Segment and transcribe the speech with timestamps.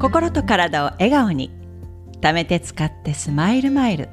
[0.00, 1.50] 心と体を笑顔に。
[2.20, 4.08] 貯めて使ってスマイルマイル。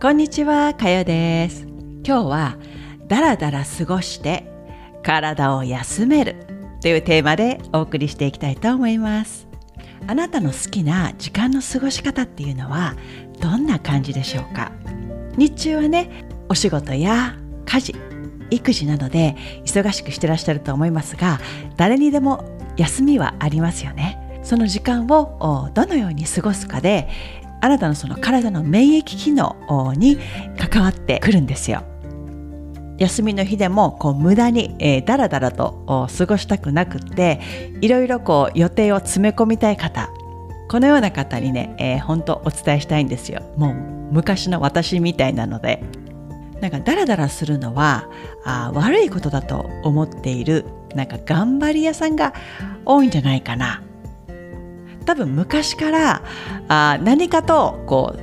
[0.00, 1.66] こんにちはかよです。
[2.06, 2.56] 今日は
[3.08, 4.48] だらだら過ごして
[5.02, 6.46] 体を休める。
[6.80, 9.48] というテーマでお送りしていきたいと思います。
[10.06, 12.94] あなたの好きな時間の過ごし方っていうのは
[13.40, 14.70] どんな感じでしょうか？
[15.36, 17.34] 日中はねお仕事や
[17.66, 17.96] 家事
[18.50, 21.40] 育児などで忙しくしてらっしゃると思いますが
[21.76, 22.44] 誰にでも
[22.76, 24.19] 休みはありますよね。
[24.42, 27.08] その時間をどのように過ごすかで
[27.60, 30.18] あなたのその体の免疫機能に
[30.58, 31.82] 関わってくるんですよ。
[32.98, 37.40] 休みの日でもこう無駄に、えー、だらだらと過ごしたくなくって
[37.80, 40.10] いろいろこう予定を詰め込みたい方
[40.68, 43.42] このような方にね、えー、本当お伝えしたいんですよ。
[43.56, 43.74] もう
[44.12, 45.82] 昔の私みたいなので。
[46.60, 48.06] なんかダラダラするのは
[48.44, 52.34] あ悪いことだと思っているなんか頑張り屋さんが
[52.84, 53.82] 多いんじゃないかな。
[55.10, 56.22] 多分昔から
[56.68, 58.20] あ何かとこう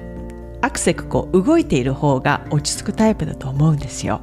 [0.61, 4.21] アクセクこう動いている方が落ち着くタイプだと思うんですよ。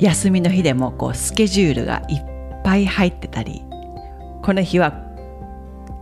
[0.00, 3.62] 休みの日でもこうスケジュールがいっぱい入ってたり
[4.42, 4.92] この日は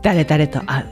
[0.02, 0.86] 誰々と会う。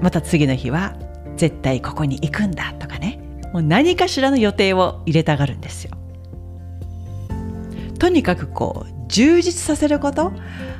[0.00, 0.94] また次の日は
[1.36, 3.18] 絶対ここに行くんだとかね。
[3.52, 5.96] もう何かしらの予定を入れたがるんですよ。
[7.98, 10.32] とにかくこう充実させること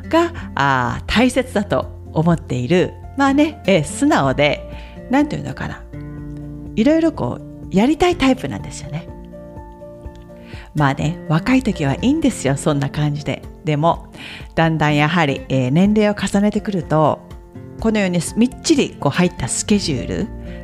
[0.08, 2.92] があ大切だと思っている。
[3.16, 5.82] まあね、え素直で何て言うのかな。
[6.76, 9.08] いろいろこうやりたいタイプなんですよね。
[10.74, 13.42] まあね若い時はいいんですよそんな感じで。
[13.64, 14.12] でも
[14.54, 17.20] だんだんやはり、えー、年齢を重ねてくると
[17.80, 20.08] このようにみっちりこう入ったスケジュー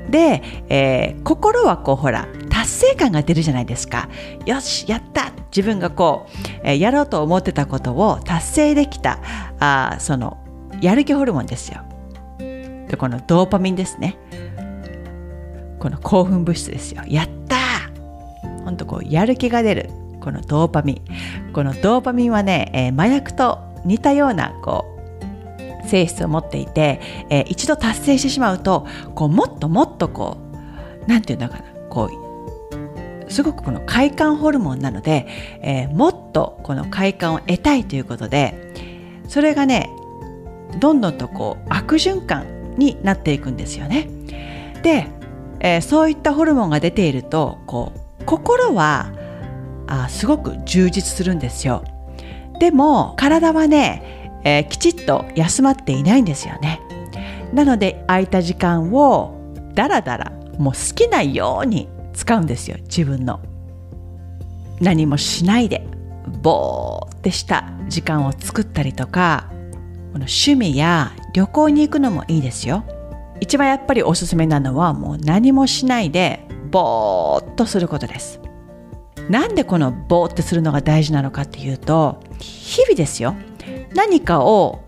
[0.06, 2.28] ルで、えー、心はこうほら
[2.60, 4.10] 達成感が出るじゃないですか。
[4.44, 5.32] よしやった。
[5.50, 9.18] 自分がこう、えー、やろうと思ってたことを達成できた
[9.58, 10.38] あその
[10.80, 11.82] やる気ホルモンですよ。
[12.38, 14.18] でこのドーパミンですね。
[15.78, 17.02] この興奮物質ですよ。
[17.08, 17.56] やった
[18.64, 19.90] ほんとこうやる気が出る。
[20.20, 21.00] このドーパミ
[21.48, 21.52] ン。
[21.54, 24.84] このドーパミンはね、えー、麻薬と似たようなこ
[25.84, 31.70] う性質を持っていて、えー、一度達成してしまうとこうもっともっとこう何て言うのかな。
[31.88, 32.29] こう
[33.30, 35.26] すごくこの快感ホルモンなので、
[35.62, 39.90] えー、もっとこの快感を得たいということでそれがね
[40.78, 44.08] どんどんとこう悪循環になっていくんですよね。
[44.82, 45.06] で、
[45.60, 49.12] えー、そういったホルモンが出ているとこう心は
[49.86, 51.84] あすごく充実するんですよ。
[52.58, 56.80] でも体はねえー、きちっと休まっていないんですよね。
[57.52, 59.34] なので空いた時間を
[59.74, 61.88] だらだらもう好きなように
[62.20, 63.40] 使うんですよ自分の。
[64.80, 65.86] 何もしないで
[66.42, 72.84] ぼーってした時間を作ったりとかこの趣味や旅行に行くのもいいですよ。
[73.40, 78.40] 一番やっぱりおすすめなのはもう何もしないでぼーっとすることです。
[79.30, 83.36] なんでこのぼーってするのが大事なのかっていうと日々ですよ
[83.94, 84.82] 何かを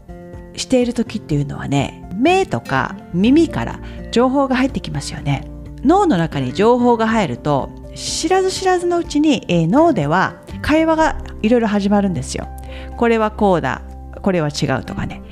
[0.57, 5.52] している時っていうのはね目とか耳から情報が入ってきますよね
[5.85, 12.49] 脳の中に情報が入ると知らず知らずのうちに、えー、脳では会話がいろいろ始まるんですよ。
[12.97, 13.83] これはこうだ
[14.23, 15.23] これは違うとかね。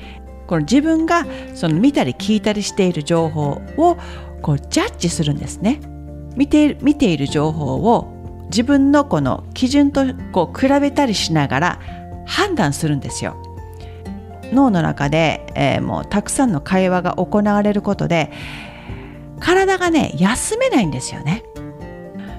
[0.47, 1.25] この自分が
[1.55, 3.97] その見たり聞いたりしている情報を
[4.41, 5.79] こうジャッジするんですね。
[6.35, 10.01] 見て見ている情報を自分のこの基準と
[10.33, 11.79] こう比べたりしながら
[12.25, 13.37] 判断するんですよ。
[14.51, 18.31] 脳の中で、えー、もうたくさんの会話が行われることで
[19.41, 21.43] 体がね休めないんですよね。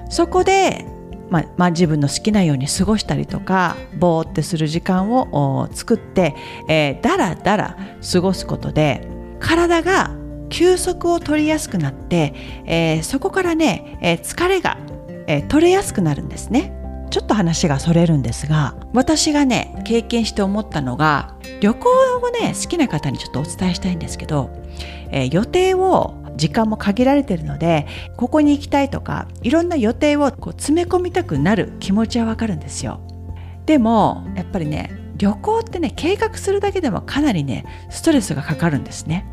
[0.09, 0.85] そこで、
[1.29, 6.35] まあ、まあ、自分の好きなように過ごしたりとかぼーってする時間を作って、
[6.69, 7.77] えー、だらだら
[8.11, 9.07] 過ごすことで
[9.39, 10.15] 体が
[10.49, 14.77] 休息を取りやすくなって、えー、そこからね、えー、疲れが、
[15.25, 16.79] え、取れやすくなるんですね。
[17.09, 21.89] ちょっと話がそれるんですが私がね経験して思ったのが旅行
[22.23, 24.49] をね好きな方にちょっとお伝えしたいんですけど、
[25.11, 27.87] え、予定を時間も限られてるので
[28.17, 33.01] ここに行きたいとかいろんな予定をこう詰め込みたくなる気持ちはわかるんですよ。
[33.65, 39.25] でもやっぱりね旅行ってね計画するだけでもかなりねストレスがかかるんですね。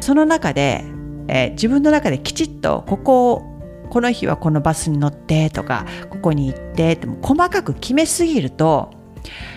[0.00, 0.84] その中で、
[1.28, 3.54] えー、自分の中できちっとここを
[3.90, 8.90] この日はこのバスに乗ってとかここに行ってっても細かく決めすぎると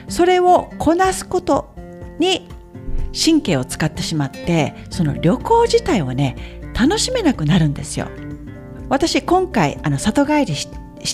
[0.08, 1.74] それをこなすこと
[2.20, 2.48] に
[3.14, 8.08] 神経を使ってしまってその旅行自体をね楽しめなくなるんですよ。
[8.90, 10.70] 私今回あの里帰りし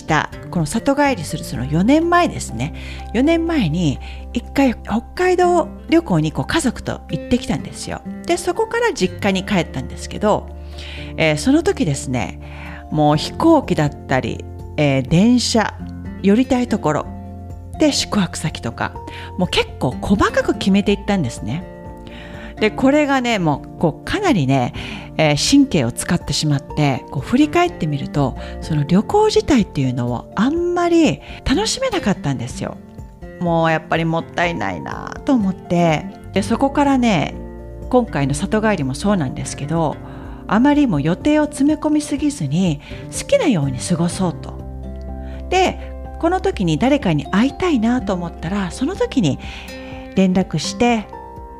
[0.06, 2.74] たこの里帰りするその4年前ですね。
[3.14, 3.98] 4年前に
[4.32, 8.02] 一回北海道旅行にこう家族と行ってきたんですよ。
[8.26, 10.48] でそこから実家に帰ったんですけど、
[11.16, 14.44] えー、その時ですねもう飛行機だったり、
[14.76, 15.74] えー、電車
[16.22, 17.06] 寄りたいところ
[17.78, 18.94] で宿泊先とか
[19.38, 21.64] もう結構細かく決めていったんですね。
[22.60, 24.72] でこれがねもうこうかなりね、
[25.16, 32.76] えー、神経を使ってしまってこう振り返ってみるとその旅行自体っていうのをあんまり楽しめなかったんですよ。
[33.40, 37.34] もうやっぱりもったいないなと思ってでそこからね
[37.90, 39.96] 今回の里帰りもそうなんですけど
[40.46, 44.58] あまりも予定を詰め込みすぎずに好きなように過ごそうと。
[45.50, 49.38] でこの時に誰かに会いたいなと思ったらその時に
[50.14, 51.06] 連絡して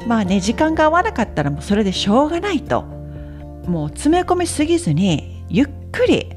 [0.06, 2.93] まあね時間が合わなかったらもうそれでしょうがないと
[3.66, 6.30] もう詰め込みすぎずにゆっくり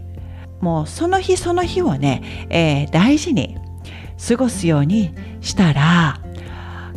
[0.62, 3.58] もうその日その日をね、えー、大事に
[4.28, 6.22] 過ごすようにしたら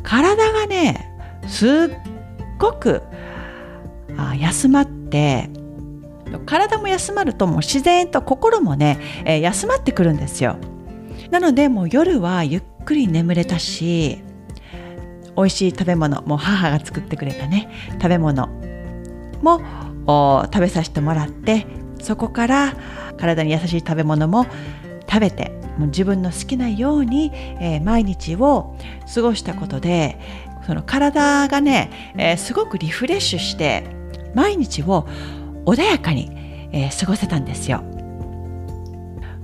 [0.03, 1.15] 体がね
[1.47, 1.71] すっ
[2.59, 3.03] ごく
[4.17, 5.51] あ休まって
[6.47, 10.57] 体も休まるともう自然と心もね、えー、休まってくるんですよ。
[11.31, 14.23] なのでもう夜はゆっくり眠れたし
[15.37, 17.69] 美味しい食べ物もう母が作ってくれたね
[18.01, 18.49] 食べ物
[19.43, 19.61] も
[20.07, 21.67] 食べさせてもらって
[22.01, 22.77] そこから
[23.19, 24.47] 体に優しい食べ物も
[25.09, 28.77] 食べてもう自分の好きなように、えー、毎日を
[29.15, 30.19] 過ごしたことで
[30.67, 33.85] その体がね、えー、すごくリフレッシュして
[34.35, 35.09] 毎日を
[35.65, 36.31] 穏やかに、
[36.73, 37.83] えー、過ごせたんですよ。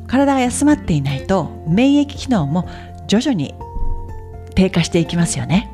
[0.07, 2.69] 体が休まっていないと免疫機能も
[3.09, 3.55] 徐々に
[4.55, 5.71] 低下していきますよね。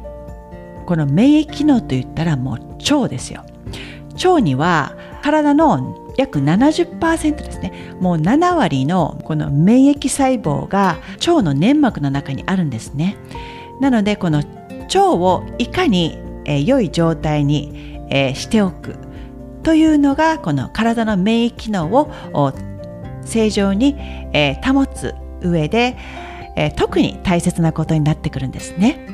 [0.86, 2.58] この免疫機能といったらもう
[2.94, 3.44] 腸ですよ。
[4.28, 13.16] 腸には体の約70%ですねもう7割のこの免疫細胞が腸の粘膜の中にあるんですね
[13.80, 18.96] なのでこの腸をいかに、えー、良い状態に、えー、しておく
[19.62, 22.52] というのがこの体の免疫機能を
[23.24, 23.96] 正常に、
[24.32, 25.96] えー、保つ上で、
[26.56, 29.08] えー、特に大切なことになってくるんですね。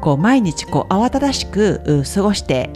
[0.00, 2.70] こう毎日こう慌ただしく過ごして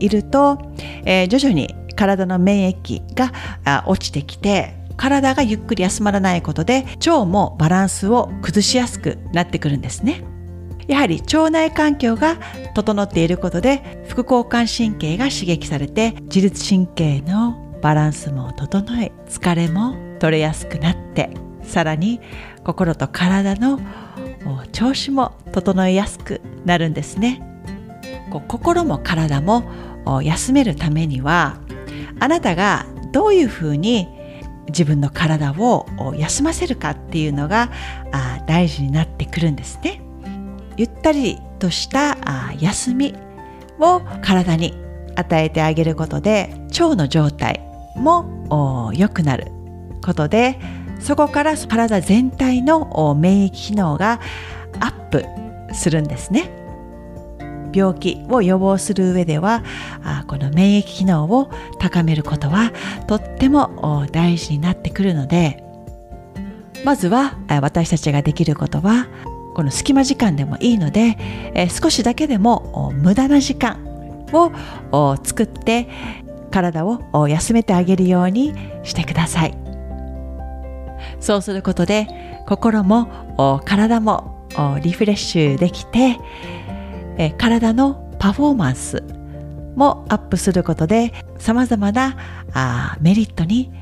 [0.00, 0.58] いると、
[1.04, 10.24] えー、徐々に体の免疫が落ちてきて体がゆっくり休まらないことで腸もバランスを崩しやすくなってくるんですね。
[10.88, 12.36] やはり腸内環境が
[12.74, 21.30] 整っていることで副交感神経が刺激されて自律神経のバランスも整い疲れも取れやすくなって
[21.62, 22.20] さらに
[22.64, 23.78] 心と体の
[24.72, 27.40] 調子も整いやすくなるんですね
[28.48, 29.62] 心も体も
[30.22, 31.58] 休めるためには
[32.18, 34.08] あなたがどういうふうに
[34.68, 35.86] 自分の体を
[36.16, 37.70] 休ませるかっていうのが
[38.46, 40.00] 大事になってくるんですね。
[40.76, 42.16] ゆったりとした
[42.58, 43.14] 休み
[43.78, 44.74] を体に
[45.16, 47.60] 与えてあげることで腸の状態
[47.96, 49.48] も良くなる
[50.02, 50.58] ことで
[51.00, 54.20] そこから体全体の免疫機能が
[54.78, 55.24] アップ
[55.74, 56.59] するんですね。
[57.72, 59.62] 病気を予防する上では
[60.26, 62.72] この免疫機能を高めることは
[63.06, 65.64] とっても大事になってくるので
[66.84, 69.06] まずは私たちができることは
[69.54, 71.16] この隙間時間でもいいので
[71.54, 73.84] え少しだけでも無駄な時間
[74.32, 75.88] を作って
[76.50, 79.56] 体を休めてあげるようにしてください。
[81.20, 82.08] そうすることで
[82.46, 84.46] 心も体も
[84.82, 86.18] リフレッシュできて
[87.38, 89.02] 体のパフォーマンス
[89.76, 92.16] もアップすることでさまざまな
[93.00, 93.72] メリットに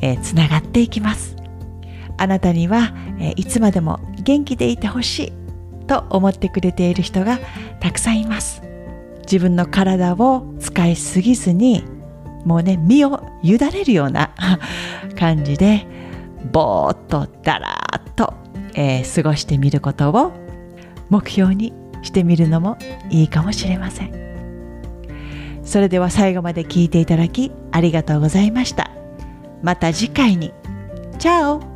[0.00, 1.36] えつながっていきます。
[2.16, 5.32] あなたにはえいつまでも元気でいてほしい
[5.86, 7.38] と思ってくれている人が
[7.80, 8.62] たくさんいます。
[9.22, 11.84] 自分の体を使いすぎずに
[12.44, 14.30] もうね身を委ねるような
[15.18, 15.86] 感じで
[16.52, 18.34] ぼーっとだらーっと、
[18.74, 20.32] えー、過ごしてみることを
[21.08, 21.72] 目標に
[22.04, 22.78] してみるのも
[23.10, 24.12] いいかもしれません。
[25.64, 28.90] それでは最後まで聞いていただきありがとうございました。
[29.62, 30.52] また次回に。
[31.18, 31.73] チャオ。